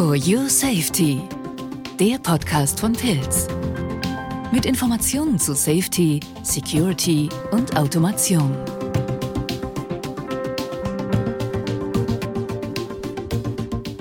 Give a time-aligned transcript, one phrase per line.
[0.00, 1.20] For Your Safety,
[2.00, 3.46] der Podcast von Pilz.
[4.50, 8.56] Mit Informationen zu Safety, Security und Automation.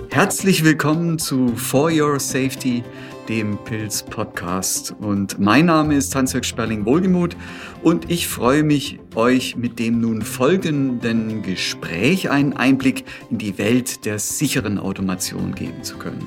[0.09, 2.81] Herzlich willkommen zu For Your Safety,
[3.30, 4.93] dem Pilz Podcast.
[5.00, 7.38] Und mein Name ist Hans-Jörg Sperling-Wohlgemuth
[7.84, 14.05] und ich freue mich, euch mit dem nun folgenden Gespräch einen Einblick in die Welt
[14.05, 16.25] der sicheren Automation geben zu können.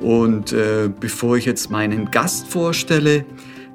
[0.00, 3.24] Und äh, bevor ich jetzt meinen Gast vorstelle,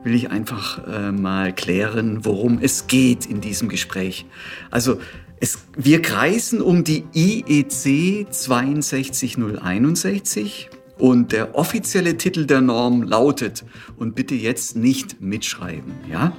[0.04, 4.28] will ich einfach äh, mal klären, worum es geht in diesem Gespräch.
[4.70, 5.00] Also
[5.40, 10.70] es, wir kreisen um die IEC 62061
[11.04, 13.66] und der offizielle Titel der Norm lautet,
[13.98, 16.32] und bitte jetzt nicht mitschreiben, ja?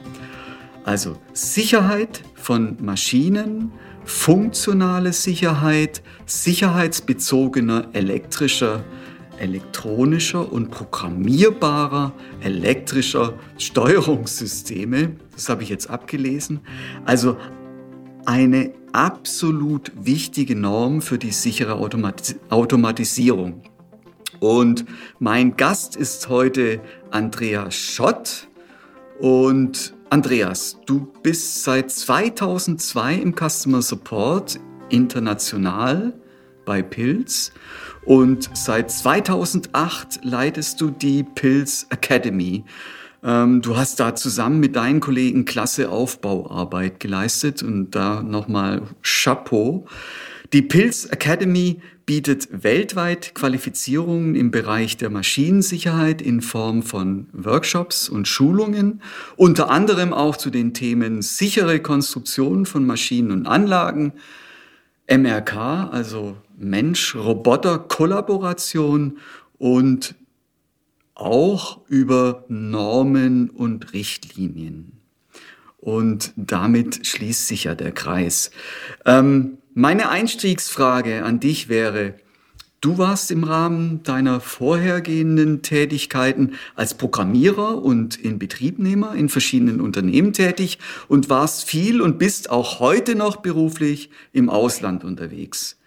[0.85, 3.73] Also Sicherheit von Maschinen,
[4.07, 8.83] funktionale Sicherheit, sicherheitsbezogener elektrischer,
[9.39, 15.17] elektronischer und programmierbarer elektrischer Steuerungssysteme.
[15.33, 16.61] Das habe ich jetzt abgelesen.
[17.05, 17.37] Also
[18.25, 23.61] eine absolut wichtige Norm für die sichere Automatis Automatisierung.
[24.41, 24.85] Und
[25.19, 28.49] mein Gast ist heute Andreas Schott.
[29.21, 36.13] Und Andreas, du bist seit 2002 im Customer Support international
[36.65, 37.53] bei Pilz
[38.05, 42.65] und seit 2008 leitest du die Pilz Academy.
[43.23, 49.87] Ähm, du hast da zusammen mit deinen Kollegen klasse Aufbauarbeit geleistet und da nochmal Chapeau.
[50.55, 58.29] Die Pilz Academy bietet weltweit Qualifizierungen im Bereich der Maschinensicherheit in Form von Workshops und
[58.29, 59.03] Schulungen,
[59.35, 64.13] unter anderem auch zu den Themen sichere Konstruktion von Maschinen und Anlagen,
[65.09, 69.19] MRK, also Mensch-Roboter-Kollaboration
[69.59, 70.15] und
[71.17, 74.93] auch über Normen und Richtlinien.
[75.79, 78.53] Und damit schließt sich ja der Kreis.
[79.05, 82.15] Ähm, meine Einstiegsfrage an dich wäre,
[82.81, 90.79] du warst im Rahmen deiner vorhergehenden Tätigkeiten als Programmierer und Inbetriebnehmer in verschiedenen Unternehmen tätig
[91.09, 95.79] und warst viel und bist auch heute noch beruflich im Ausland unterwegs.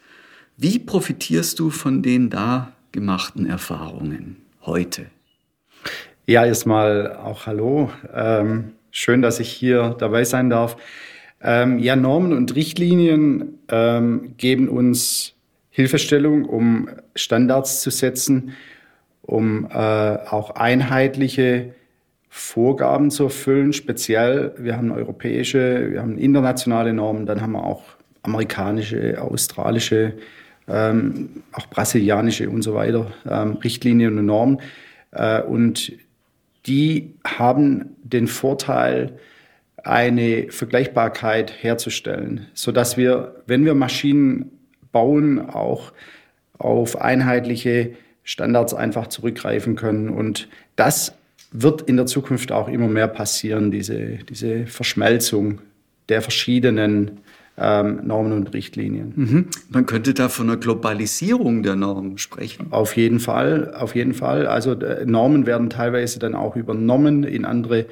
[0.57, 5.05] Wie profitierst du von den da gemachten Erfahrungen heute?
[6.25, 7.89] Ja, erstmal auch Hallo.
[8.13, 10.75] Ähm, schön, dass ich hier dabei sein darf.
[11.41, 15.33] Ähm, ja, Normen und Richtlinien ähm, geben uns
[15.69, 18.53] Hilfestellung, um Standards zu setzen,
[19.21, 21.75] um äh, auch einheitliche
[22.29, 23.73] Vorgaben zu erfüllen.
[23.73, 27.83] Speziell, wir haben europäische, wir haben internationale Normen, dann haben wir auch
[28.23, 30.13] amerikanische, australische,
[30.67, 34.61] ähm, auch brasilianische und so weiter, ähm, Richtlinien und Normen.
[35.11, 35.93] Äh, und
[36.65, 39.19] die haben den Vorteil,
[39.87, 44.51] eine Vergleichbarkeit herzustellen, so dass wir, wenn wir Maschinen
[44.91, 45.93] bauen, auch
[46.57, 47.93] auf einheitliche
[48.23, 50.09] Standards einfach zurückgreifen können.
[50.09, 51.13] Und das
[51.51, 55.61] wird in der Zukunft auch immer mehr passieren, diese, diese Verschmelzung
[56.09, 57.19] der verschiedenen
[57.57, 59.13] ähm, Normen und Richtlinien.
[59.15, 59.47] Mhm.
[59.69, 62.67] Man könnte da von einer Globalisierung der Normen sprechen.
[62.71, 64.45] Auf jeden Fall, auf jeden Fall.
[64.47, 67.87] Also äh, Normen werden teilweise dann auch übernommen in andere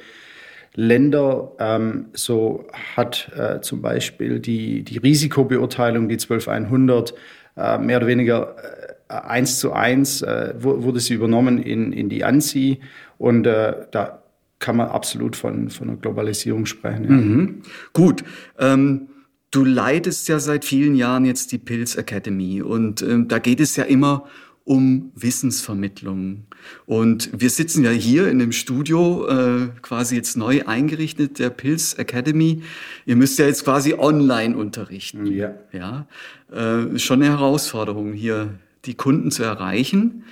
[0.76, 1.52] Länder.
[1.58, 7.14] Ähm, so hat äh, zum Beispiel die, die Risikobeurteilung, die 12100,
[7.56, 8.56] äh, mehr oder weniger
[9.08, 12.80] äh, eins zu eins äh, wurde sie übernommen in, in die ANSI
[13.18, 14.22] und äh, da
[14.58, 17.04] kann man absolut von, von einer Globalisierung sprechen.
[17.04, 17.10] Ja.
[17.10, 17.62] Mhm.
[17.92, 18.22] Gut.
[18.58, 19.08] Ähm
[19.52, 23.76] Du leitest ja seit vielen Jahren jetzt die Pilz Academy und ähm, da geht es
[23.76, 24.26] ja immer um
[24.66, 26.44] Wissensvermittlung.
[26.86, 31.94] Und wir sitzen ja hier in dem Studio, äh, quasi jetzt neu eingerichtet, der Pilz
[31.94, 32.62] Academy.
[33.06, 35.26] Ihr müsst ja jetzt quasi online unterrichten.
[35.26, 35.54] Ja.
[35.72, 36.06] ja?
[36.50, 40.24] Äh, schon eine Herausforderung, hier die Kunden zu erreichen.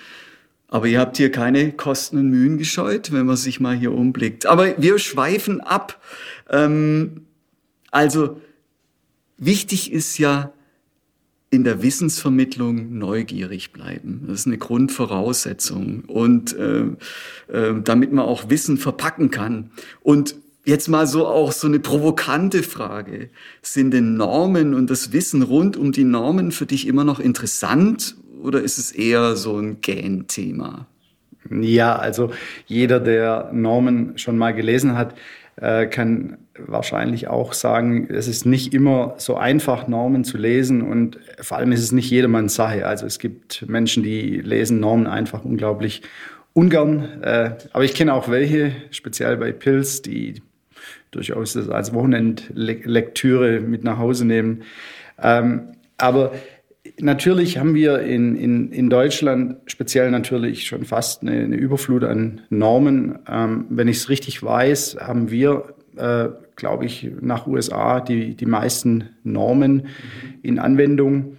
[0.66, 4.46] Aber ihr habt hier keine Kosten und Mühen gescheut, wenn man sich mal hier umblickt.
[4.46, 6.02] Aber wir schweifen ab.
[6.50, 7.26] Ähm,
[7.92, 8.40] also
[9.36, 10.52] wichtig ist ja,
[11.54, 14.24] in der Wissensvermittlung neugierig bleiben.
[14.26, 16.04] Das ist eine Grundvoraussetzung.
[16.06, 16.84] Und äh,
[17.52, 19.70] äh, damit man auch Wissen verpacken kann.
[20.02, 23.30] Und jetzt mal so auch so eine provokante Frage.
[23.62, 28.16] Sind denn Normen und das Wissen rund um die Normen für dich immer noch interessant
[28.42, 30.86] oder ist es eher so ein Gähn-Thema?
[31.50, 32.30] Ja, also
[32.66, 35.14] jeder, der Normen schon mal gelesen hat,
[35.56, 41.18] äh, kann wahrscheinlich auch sagen, es ist nicht immer so einfach, Normen zu lesen und
[41.40, 42.86] vor allem ist es nicht jedermanns Sache.
[42.86, 46.02] Also es gibt Menschen, die lesen Normen einfach unglaublich
[46.52, 47.22] ungern.
[47.22, 50.42] Äh, aber ich kenne auch welche, speziell bei Pilz, die
[51.10, 54.62] durchaus das als Wochenendlektüre mit nach Hause nehmen.
[55.20, 56.32] Ähm, aber
[57.00, 62.42] natürlich haben wir in, in, in Deutschland speziell natürlich schon fast eine, eine Überflut an
[62.50, 63.18] Normen.
[63.28, 68.46] Ähm, wenn ich es richtig weiß, haben wir, äh, glaube ich, nach USA die, die
[68.46, 69.82] meisten Normen mhm.
[70.42, 71.36] in Anwendung.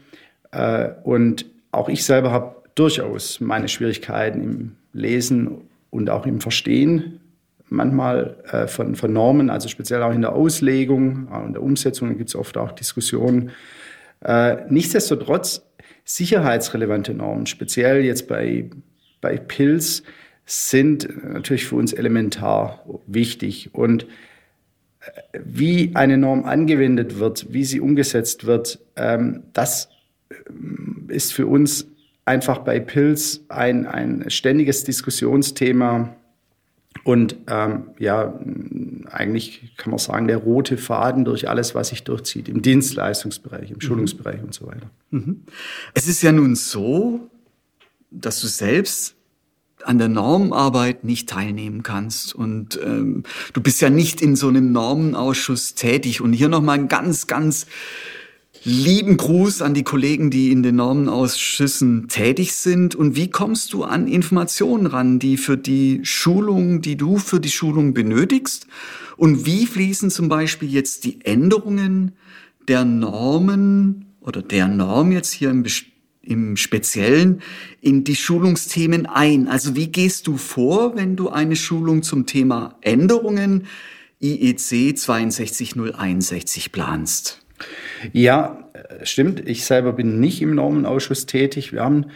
[0.51, 7.19] Äh, und auch ich selber habe durchaus meine Schwierigkeiten im Lesen und auch im Verstehen
[7.69, 12.29] manchmal äh, von, von Normen, also speziell auch in der Auslegung, in der Umsetzung gibt
[12.29, 13.51] es oft auch Diskussionen.
[14.25, 15.62] Äh, nichtsdestotrotz
[16.04, 18.69] sicherheitsrelevante Normen, speziell jetzt bei,
[19.22, 20.01] bei Pilz,
[20.45, 23.69] sind natürlich für uns elementar wichtig.
[23.74, 29.89] Und äh, wie eine Norm angewendet wird, wie sie umgesetzt wird, ähm, das
[30.30, 31.88] äh, ist für uns
[32.25, 36.16] einfach bei Pilz ein, ein ständiges Diskussionsthema
[37.05, 38.33] und ähm, ja,
[39.11, 43.75] eigentlich kann man sagen, der rote Faden durch alles, was sich durchzieht, im Dienstleistungsbereich, im
[43.75, 43.81] mhm.
[43.81, 44.89] Schulungsbereich und so weiter.
[45.11, 45.43] Mhm.
[45.93, 47.29] Es ist ja nun so,
[48.09, 49.13] dass du selbst
[49.83, 52.33] an der Normarbeit nicht teilnehmen kannst.
[52.33, 53.21] Und ähm,
[53.53, 56.21] du bist ja nicht in so einem Normenausschuss tätig.
[56.21, 57.67] Und hier nochmal ein ganz, ganz
[58.65, 62.95] lieben Gruß an die Kollegen, die in den Normenausschüssen tätig sind.
[62.95, 67.51] Und wie kommst du an Informationen ran, die für die Schulung, die du für die
[67.51, 68.65] Schulung benötigst?
[69.17, 72.13] Und wie fließen zum Beispiel jetzt die Änderungen
[72.67, 75.63] der Normen oder der Norm jetzt hier im,
[76.23, 77.41] im Speziellen
[77.81, 79.47] in die Schulungsthemen ein?
[79.47, 83.67] Also wie gehst du vor, wenn du eine Schulung zum Thema Änderungen
[84.19, 87.44] IEC 62061 planst?
[88.13, 88.69] Ja,
[89.03, 89.47] stimmt.
[89.47, 91.73] Ich selber bin nicht im Normenausschuss tätig.
[91.73, 92.07] Wir haben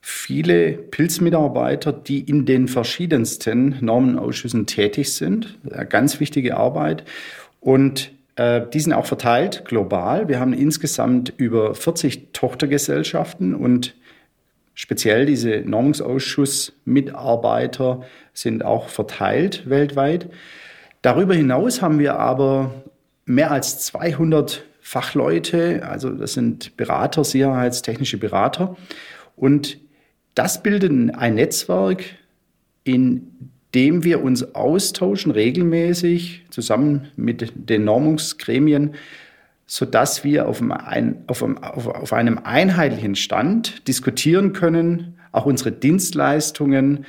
[0.00, 5.58] viele Pilzmitarbeiter, die in den verschiedensten Normenausschüssen tätig sind.
[5.70, 7.04] Eine ganz wichtige Arbeit.
[7.60, 10.28] Und äh, die sind auch verteilt global.
[10.28, 13.94] Wir haben insgesamt über 40 Tochtergesellschaften und
[14.74, 18.02] speziell diese Normungsausschussmitarbeiter
[18.32, 20.30] sind auch verteilt weltweit.
[21.02, 22.84] Darüber hinaus haben wir aber
[23.26, 28.76] mehr als 200 Fachleute, also das sind Berater, sicherheitstechnische Berater.
[29.36, 29.78] Und
[30.34, 32.02] das bildet ein Netzwerk,
[32.82, 33.30] in
[33.72, 38.96] dem wir uns austauschen regelmäßig zusammen mit den Normungsgremien,
[39.68, 47.06] sodass wir auf einem, auf, einem, auf einem einheitlichen Stand diskutieren können, auch unsere Dienstleistungen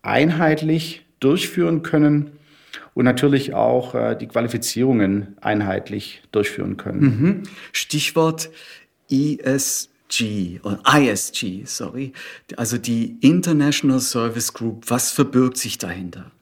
[0.00, 2.37] einheitlich durchführen können
[2.98, 7.00] und natürlich auch äh, die Qualifizierungen einheitlich durchführen können.
[7.00, 7.42] Mhm.
[7.70, 8.50] Stichwort
[9.08, 12.12] ESG oder ISG, sorry,
[12.56, 14.86] also die International Service Group.
[14.88, 16.32] Was verbirgt sich dahinter?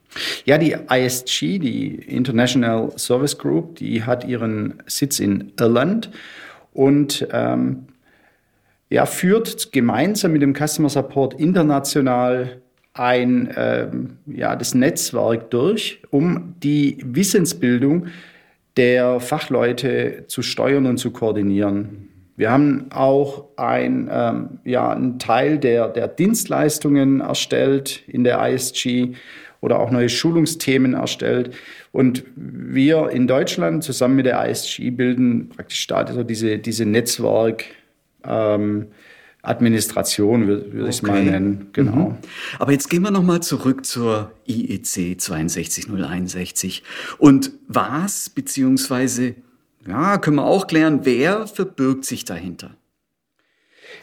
[0.47, 6.11] Ja, die ISG, die International Service Group, die hat ihren Sitz in Irland
[6.73, 7.85] und ähm,
[8.88, 12.62] ja, führt gemeinsam mit dem Customer Support international
[12.98, 13.88] ein, äh,
[14.26, 18.06] ja, das Netzwerk durch, um die Wissensbildung
[18.76, 22.08] der Fachleute zu steuern und zu koordinieren.
[22.37, 29.15] Wir haben auch ein, ähm, ja, einen Teil der, der Dienstleistungen erstellt in der ISG
[29.62, 31.55] oder auch neue Schulungsthemen erstellt.
[31.93, 37.65] Und wir in Deutschland zusammen mit der ISG bilden praktisch da also diese, diese Netzwerk.
[38.22, 38.88] Ähm,
[39.46, 40.91] Administration, würde würd okay.
[40.91, 41.69] ich es mal nennen.
[41.72, 42.10] Genau.
[42.10, 42.15] Mhm.
[42.58, 46.82] Aber jetzt gehen wir nochmal zurück zur IEC 62061.
[47.19, 49.34] Und was, beziehungsweise,
[49.86, 52.70] ja, können wir auch klären, wer verbirgt sich dahinter?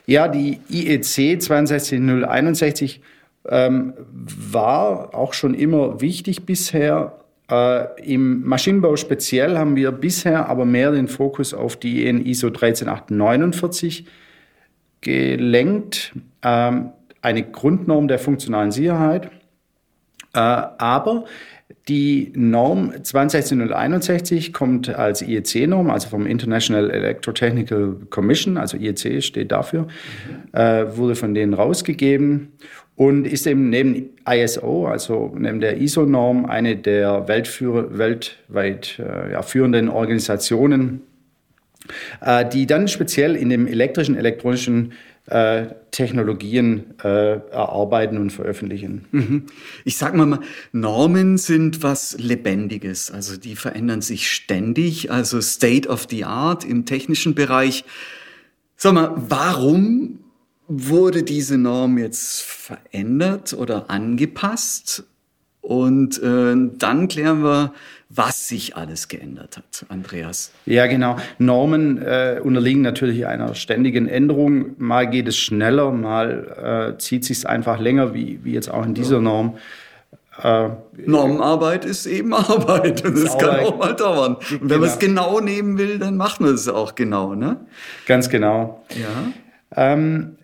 [0.05, 3.01] Ja, die IEC 62061
[3.49, 7.19] ähm, war auch schon immer wichtig bisher.
[7.49, 12.49] Äh, Im Maschinenbau speziell haben wir bisher aber mehr den Fokus auf die EN ISO
[12.49, 14.05] 13849
[15.03, 16.89] gelenkt, ähm,
[17.21, 19.29] eine Grundnorm der funktionalen Sicherheit.
[20.33, 21.25] Äh, aber
[21.87, 29.83] die Norm 26061 kommt als IEC-Norm, also vom International Electrotechnical Commission, also IEC steht dafür,
[29.83, 30.57] mhm.
[30.57, 32.53] äh, wurde von denen rausgegeben
[32.95, 39.89] und ist eben neben ISO, also neben der ISO-Norm, eine der weltweit äh, ja, führenden
[39.89, 41.01] Organisationen
[42.21, 44.93] äh, die dann speziell in dem elektrischen, elektronischen
[45.25, 49.05] äh, Technologien äh, erarbeiten und veröffentlichen.
[49.11, 49.45] Mhm.
[49.85, 50.39] Ich sage mal,
[50.73, 56.85] Normen sind was Lebendiges, also die verändern sich ständig, also State of the Art im
[56.85, 57.85] technischen Bereich.
[58.75, 60.19] Sag mal, warum
[60.67, 65.05] wurde diese Norm jetzt verändert oder angepasst?
[65.63, 67.71] Und äh, dann klären wir,
[68.09, 70.51] was sich alles geändert hat, Andreas.
[70.65, 71.15] Ja, genau.
[71.37, 74.75] Normen äh, unterliegen natürlich einer ständigen Änderung.
[74.77, 78.93] Mal geht es schneller, mal äh, zieht sich einfach länger, wie, wie jetzt auch in
[78.93, 79.55] dieser Norm.
[80.41, 80.67] Äh,
[81.05, 84.35] Normenarbeit ist eben Arbeit und das kann auch mal dauern.
[84.35, 84.79] Und wenn genau.
[84.81, 87.55] man es genau nehmen will, dann macht man es auch genau, ne?
[88.05, 88.83] Ganz genau.
[88.89, 89.93] Ja.
[89.93, 90.35] Ähm,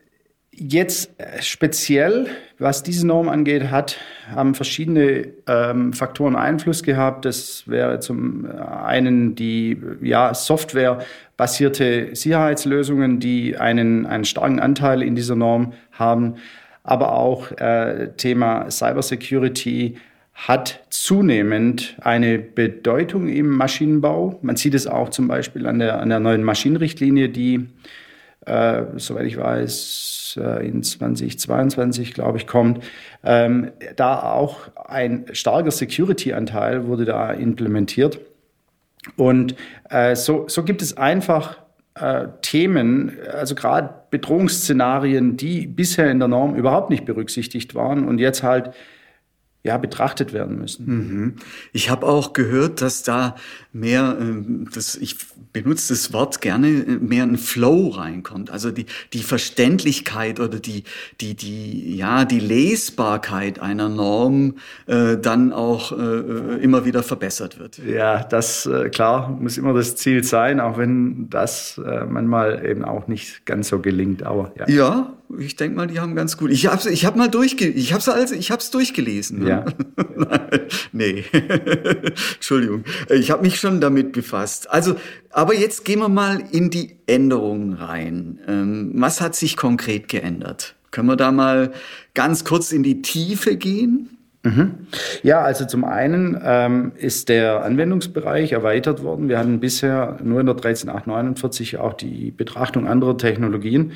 [0.59, 3.97] Jetzt äh, speziell, was diese Norm angeht, hat,
[4.29, 7.23] haben verschiedene ähm, Faktoren Einfluss gehabt.
[7.23, 15.37] Das wäre zum einen die ja, softwarebasierte Sicherheitslösungen, die einen, einen starken Anteil in dieser
[15.37, 16.35] Norm haben.
[16.83, 19.95] Aber auch äh, Thema Cybersecurity
[20.33, 24.39] hat zunehmend eine Bedeutung im Maschinenbau.
[24.41, 27.67] Man sieht es auch zum Beispiel an der, an der neuen Maschinenrichtlinie, die,
[28.49, 32.83] äh, soweit ich weiß, äh, in 2022, glaube ich, kommt,
[33.23, 38.19] ähm, da auch ein starker Security-Anteil wurde da implementiert.
[39.15, 39.55] Und
[39.89, 41.57] äh, so, so gibt es einfach
[41.95, 48.19] äh, Themen, also gerade Bedrohungsszenarien, die bisher in der Norm überhaupt nicht berücksichtigt waren und
[48.19, 48.71] jetzt halt
[49.61, 50.85] ja, betrachtet werden müssen.
[50.85, 51.35] Mhm.
[51.73, 53.35] Ich habe auch gehört, dass da
[53.73, 55.17] mehr, äh, das, ich
[55.51, 58.51] benutze das Wort gerne, äh, mehr ein Flow reinkommt.
[58.51, 60.85] Also die, die Verständlichkeit oder die,
[61.19, 64.55] die, die, ja, die Lesbarkeit einer Norm
[64.87, 67.79] äh, dann auch äh, äh immer wieder verbessert wird.
[67.79, 72.85] Ja, das, äh, klar, muss immer das Ziel sein, auch wenn das äh, manchmal eben
[72.85, 74.23] auch nicht ganz so gelingt.
[74.23, 74.69] Aber ja.
[74.69, 76.49] Ja, ich denke mal, die haben ganz gut.
[76.51, 79.39] Ich habe ich hab mal durchge ich habe also ich habe es durchgelesen.
[79.39, 79.49] Ne?
[79.49, 79.65] Ja.
[80.91, 81.23] nee.
[82.35, 82.83] Entschuldigung.
[83.09, 84.69] Ich habe mich schon damit befasst.
[84.71, 84.95] Also,
[85.29, 88.39] aber jetzt gehen wir mal in die Änderungen rein.
[88.47, 90.75] Ähm, was hat sich konkret geändert?
[90.91, 91.73] Können wir da mal
[92.15, 94.17] ganz kurz in die Tiefe gehen?
[94.43, 94.87] Mhm.
[95.21, 99.29] Ja, also zum einen ähm, ist der Anwendungsbereich erweitert worden.
[99.29, 103.91] Wir hatten bisher nur in der 13849 auch die Betrachtung anderer Technologien.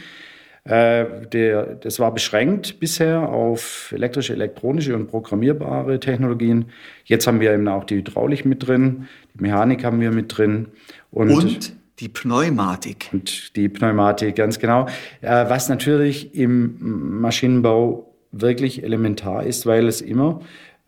[0.65, 6.65] Äh, der, das war beschränkt bisher auf elektrische, elektronische und programmierbare Technologien.
[7.03, 10.67] Jetzt haben wir eben auch die Hydraulik mit drin, die Mechanik haben wir mit drin.
[11.11, 13.09] Und, und die Pneumatik.
[13.11, 14.87] Und die Pneumatik, ganz genau.
[15.21, 20.41] Äh, was natürlich im Maschinenbau wirklich elementar ist, weil es immer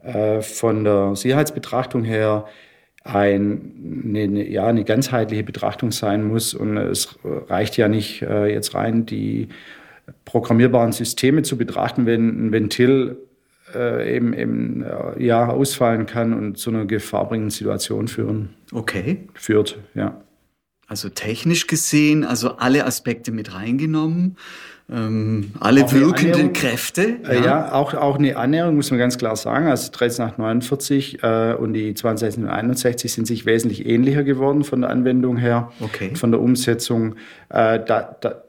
[0.03, 2.45] äh, von der Sicherheitsbetrachtung her
[3.05, 6.53] ein, eine, ja, eine ganzheitliche Betrachtung sein muss.
[6.53, 9.47] Und es reicht ja nicht äh, jetzt rein, die
[10.25, 13.17] programmierbaren Systeme zu betrachten, wenn ein Ventil
[13.73, 18.49] äh, eben, eben äh, ja, ausfallen kann und zu einer gefahrbringenden Situation führen.
[18.73, 19.27] Okay.
[19.35, 20.21] Führt, ja.
[20.87, 24.37] Also technisch gesehen, also alle Aspekte mit reingenommen
[24.91, 27.17] ähm, alle auch wirkenden Kräfte.
[27.23, 29.67] Ja, ja auch, auch eine Annäherung, muss man ganz klar sagen.
[29.67, 35.71] Also 13849 äh, und die 6261 sind sich wesentlich ähnlicher geworden von der Anwendung her,
[35.79, 36.15] okay.
[36.15, 37.15] von der Umsetzung.
[37.49, 38.43] Äh, da, da,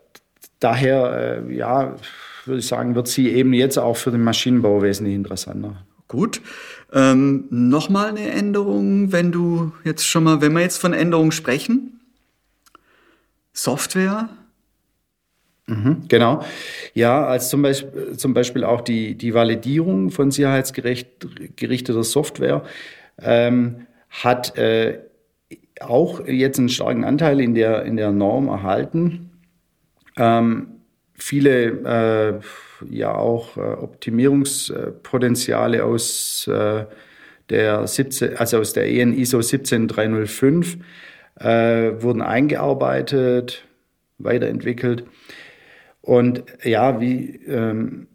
[0.60, 1.96] daher, äh, ja,
[2.44, 5.84] würde ich sagen, wird sie eben jetzt auch für den Maschinenbau wesentlich interessanter.
[6.06, 6.42] Gut.
[6.92, 12.00] Ähm, Nochmal eine Änderung, wenn du jetzt schon mal, wenn wir jetzt von Änderungen sprechen.
[13.54, 14.28] Software,
[15.66, 16.42] Mhm, genau.
[16.94, 22.62] Ja, als zum Beispiel, zum Beispiel auch die, die Validierung von sicherheitsgerichteter Software
[23.20, 25.00] ähm, hat äh,
[25.80, 29.30] auch jetzt einen starken Anteil in der, in der Norm erhalten.
[30.16, 30.68] Ähm,
[31.14, 32.34] viele äh,
[32.90, 36.84] ja auch äh, Optimierungspotenziale aus äh,
[37.50, 40.78] der 17, also aus der EN ISO 17305
[41.38, 43.64] äh, wurden eingearbeitet,
[44.18, 45.04] weiterentwickelt.
[46.06, 48.06] Und ja, wie ähm,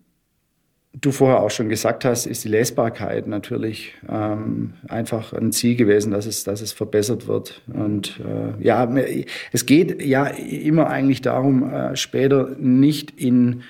[0.93, 6.13] du vorher auch schon gesagt hast, ist die Lesbarkeit natürlich ähm, einfach ein Ziel gewesen,
[6.13, 7.62] dass es, dass es verbessert wird.
[7.67, 8.89] Und äh, ja,
[9.51, 13.63] es geht ja immer eigentlich darum, äh, später nicht in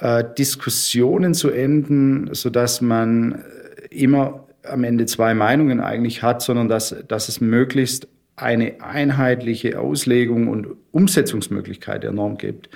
[0.00, 3.44] äh, Diskussionen zu enden, so dass man
[3.90, 10.48] immer am Ende zwei Meinungen eigentlich hat, sondern dass, dass es möglichst eine einheitliche Auslegung
[10.48, 12.68] und Umsetzungsmöglichkeit der Norm gibt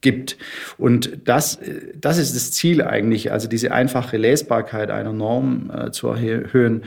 [0.00, 0.36] gibt.
[0.76, 1.58] Und das,
[1.94, 6.84] das ist das Ziel eigentlich, also diese einfache Lesbarkeit einer Norm äh, zu erhöhen,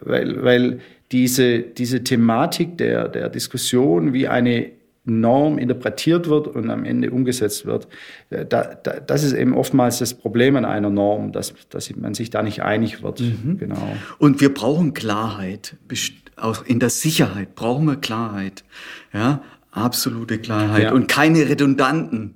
[0.00, 0.80] weil, weil
[1.12, 4.70] diese, diese Thematik der, der Diskussion, wie eine
[5.04, 7.88] Norm interpretiert wird und am Ende umgesetzt wird.
[8.30, 12.14] Äh, da, da, das ist eben oftmals das Problem an einer Norm, dass, dass man
[12.14, 13.20] sich da nicht einig wird.
[13.20, 13.58] Mhm.
[13.58, 13.96] Genau.
[14.18, 15.76] Und wir brauchen Klarheit.
[16.36, 18.64] Auch in der Sicherheit brauchen wir Klarheit.
[19.12, 19.42] Ja,
[19.72, 20.92] absolute Klarheit ja.
[20.92, 22.34] und keine redundanten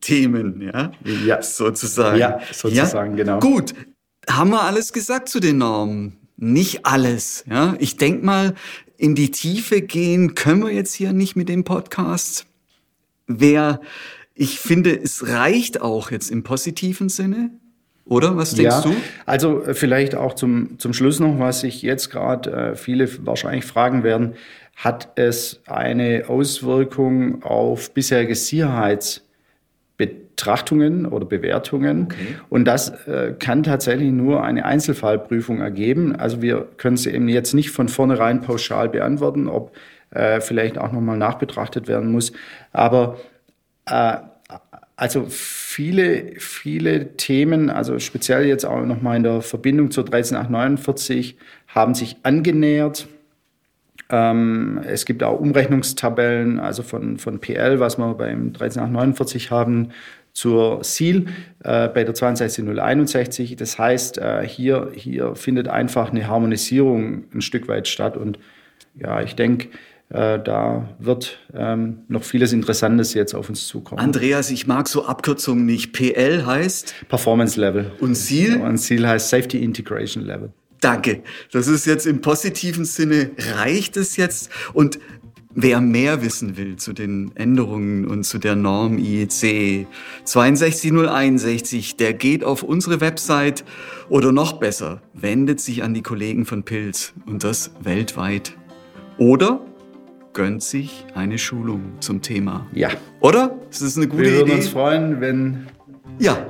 [0.00, 0.92] Themen, ja,
[1.24, 1.42] ja.
[1.42, 2.18] sozusagen.
[2.18, 3.24] Ja, sozusagen, ja?
[3.24, 3.38] genau.
[3.40, 3.74] Gut,
[4.28, 6.18] haben wir alles gesagt zu den Normen?
[6.36, 7.74] Nicht alles, ja.
[7.78, 8.54] Ich denke mal,
[8.98, 12.46] in die Tiefe gehen können wir jetzt hier nicht mit dem Podcast.
[13.26, 13.80] Wer,
[14.34, 17.50] ich finde, es reicht auch jetzt im positiven Sinne.
[18.04, 18.94] Oder was denkst ja, du?
[19.24, 23.64] Also äh, vielleicht auch zum, zum Schluss noch, was sich jetzt gerade äh, viele wahrscheinlich
[23.64, 24.34] fragen werden.
[24.76, 29.25] Hat es eine Auswirkung auf bisherige Sicherheits-
[30.36, 32.04] Betrachtungen oder Bewertungen.
[32.04, 32.36] Okay.
[32.50, 36.14] Und das äh, kann tatsächlich nur eine Einzelfallprüfung ergeben.
[36.14, 39.74] Also wir können sie eben jetzt nicht von vornherein pauschal beantworten, ob
[40.10, 42.32] äh, vielleicht auch nochmal nachbetrachtet werden muss.
[42.72, 43.18] Aber
[43.86, 44.18] äh,
[44.96, 51.38] also viele, viele Themen, also speziell jetzt auch nochmal in der Verbindung zur 13849,
[51.68, 53.08] haben sich angenähert.
[54.08, 59.90] Ähm, es gibt auch Umrechnungstabellen, also von, von PL, was wir beim 13849 haben,
[60.36, 61.24] zur SEAL
[61.64, 63.56] äh, bei der 62061.
[63.56, 68.18] Das heißt, äh, hier, hier findet einfach eine Harmonisierung ein Stück weit statt.
[68.18, 68.38] Und
[68.94, 69.68] ja, ich denke,
[70.10, 73.98] äh, da wird ähm, noch vieles Interessantes jetzt auf uns zukommen.
[73.98, 75.94] Andreas, ich mag so Abkürzungen nicht.
[75.94, 76.94] PL heißt?
[77.08, 77.92] Performance Level.
[78.00, 78.60] Und SEAL?
[78.60, 80.52] Und SEAL heißt Safety Integration Level.
[80.82, 81.22] Danke.
[81.50, 84.50] Das ist jetzt im positiven Sinne, reicht es jetzt?
[84.74, 84.98] Und
[85.56, 89.86] wer mehr wissen will zu den Änderungen und zu der Norm IEC
[90.24, 93.64] 62061, der geht auf unsere Website
[94.08, 98.56] oder noch besser, wendet sich an die Kollegen von Pilz und das weltweit.
[99.18, 99.60] Oder
[100.34, 102.66] gönnt sich eine Schulung zum Thema.
[102.72, 102.90] Ja.
[103.20, 103.58] Oder?
[103.70, 104.32] Das ist eine gute Idee.
[104.32, 105.66] Wir würden uns freuen, wenn
[106.18, 106.46] ja,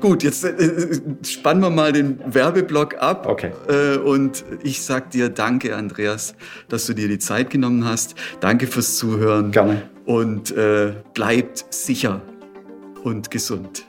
[0.00, 3.26] Gut, jetzt äh, spannen wir mal den Werbeblock ab.
[3.28, 3.52] Okay.
[3.68, 6.34] Äh, und ich sag dir danke, Andreas,
[6.68, 8.14] dass du dir die Zeit genommen hast.
[8.40, 9.50] Danke fürs Zuhören.
[9.50, 9.82] Gerne.
[10.06, 12.20] Und äh, bleibt sicher
[13.02, 13.84] und gesund.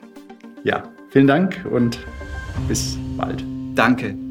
[0.64, 2.00] Ja, vielen Dank und
[2.68, 3.44] bis bald.
[3.76, 4.25] Danke.